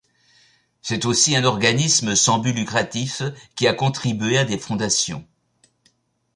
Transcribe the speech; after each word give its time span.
C'est 0.81 1.05
aussi 1.05 1.35
un 1.35 1.43
organisme 1.43 2.15
sans 2.15 2.39
but 2.39 2.53
lucratif 2.53 3.21
qui 3.55 3.67
a 3.67 3.73
contribué 3.75 4.39
à 4.39 4.45
des 4.45 4.57
fondations. 4.57 5.23